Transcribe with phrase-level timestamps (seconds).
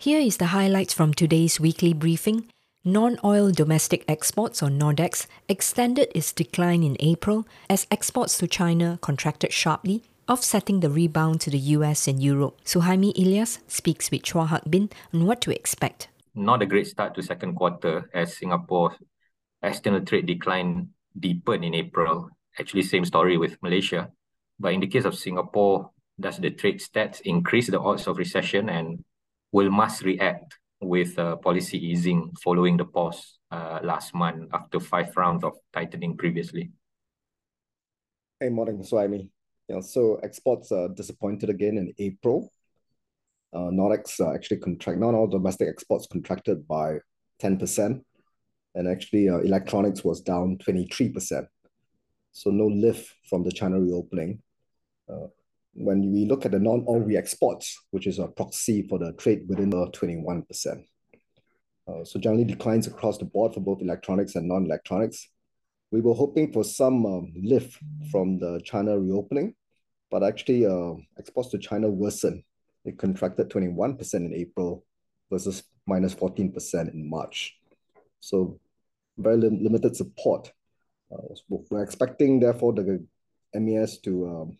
[0.00, 2.46] Here is the highlights from today's weekly briefing.
[2.84, 9.52] Non-oil domestic exports or NODX extended its decline in April as exports to China contracted
[9.52, 12.60] sharply, offsetting the rebound to the US and Europe.
[12.64, 16.06] Suhaimi Ilias speaks with Chua Hak Bin on what to expect.
[16.32, 18.94] Not a great start to second quarter as Singapore's
[19.64, 22.30] external trade decline deepened in April.
[22.56, 24.12] Actually, same story with Malaysia.
[24.60, 25.90] But in the case of Singapore,
[26.20, 29.02] does the trade stats increase the odds of recession and
[29.52, 35.16] will MAS react with uh, policy easing following the pause uh, last month after five
[35.16, 36.70] rounds of tightening previously?
[38.40, 39.28] Hey, morning, Suhaimi.
[39.68, 42.52] Yeah, so exports are disappointed again in April.
[43.52, 46.98] Uh, NODX uh, actually contract, non-oil domestic exports contracted by
[47.42, 48.02] 10%,
[48.74, 51.46] and actually uh, electronics was down 23%.
[52.32, 54.42] So no lift from the China reopening.
[55.10, 55.26] Uh,
[55.74, 59.70] when we look at the non-oil re-exports, which is a proxy for the trade within
[59.70, 60.84] the 21%.
[61.88, 65.30] Uh, so generally declines across the board for both electronics and non-electronics.
[65.90, 67.78] We were hoping for some um, lift
[68.10, 69.54] from the China reopening,
[70.10, 72.42] but actually uh, exports to China worsened.
[72.84, 74.84] It contracted 21% in April
[75.30, 77.58] versus minus 14% in March.
[78.20, 78.60] So
[79.16, 80.52] very lim limited support.
[81.10, 83.04] Uh, we're expecting, therefore, the
[83.54, 84.58] MAS to um,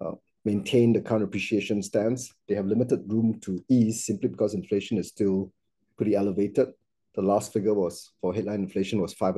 [0.00, 0.12] uh,
[0.44, 2.32] maintain the counter appreciation stance.
[2.48, 5.52] They have limited room to ease simply because inflation is still
[5.96, 6.68] pretty elevated.
[7.14, 9.36] The last figure was for headline inflation was five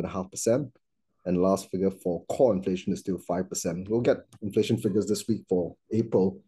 [1.26, 3.88] and last figure for core inflation is still five percent.
[3.88, 6.40] We'll get inflation figures this week for April,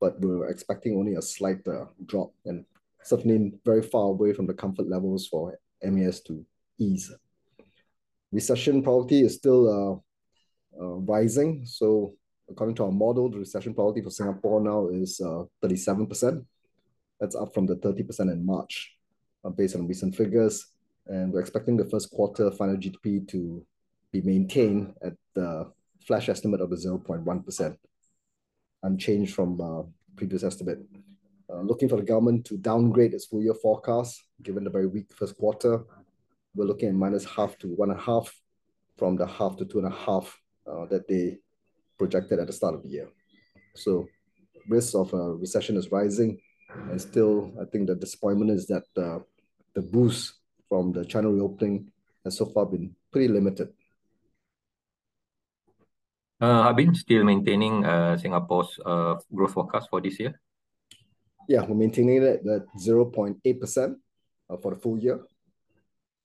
[0.00, 2.64] but we're expecting only a slight uh, drop and
[3.02, 6.44] certainly very far away from the comfort levels for MAS to
[6.78, 7.12] ease.
[8.30, 12.14] Recession probability is still uh, uh, rising, so
[12.52, 16.44] according to our model, the recession probability for Singapore now is uh, 37%.
[17.18, 18.96] That's up from the 30% in March,
[19.44, 20.66] uh, based on recent figures.
[21.06, 23.64] And we're expecting the first quarter final GDP to
[24.12, 25.72] be maintained at the
[26.06, 27.76] flash estimate of the 0.1%,
[28.82, 29.82] unchanged from uh,
[30.16, 30.80] previous estimate.
[31.52, 35.12] Uh, looking for the government to downgrade its full year forecast, given the very weak
[35.14, 35.84] first quarter.
[36.54, 38.32] We're looking at minus half to one and a half
[38.98, 41.38] from the half to two and a half uh, that they
[42.02, 43.08] projected at the start of the year.
[43.74, 44.08] So
[44.68, 46.40] risk of a recession is rising.
[46.90, 49.18] And still, I think the disappointment is that uh,
[49.76, 50.34] the boost
[50.68, 51.92] from the China reopening
[52.24, 53.68] has so far been pretty limited.
[56.40, 60.40] Uh, have been still maintaining uh, Singapore's uh, growth forecast for this year?
[61.48, 63.38] Yeah, we're maintaining it at 0.8%
[64.50, 65.20] uh, for the full year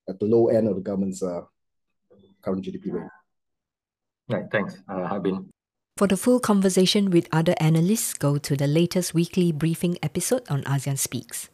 [0.10, 1.42] at the low end of the government's uh,
[2.42, 3.12] current GDP rate.
[4.30, 5.50] Right, thanks, uh, Hak Bin.
[5.98, 10.62] For the full conversation with other analysts, go to the latest weekly briefing episode on
[10.62, 11.50] ASEAN Speaks.